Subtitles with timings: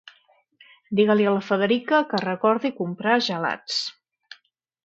[0.99, 3.81] Digues-l'hi a la Federica que recordi comprar gelats.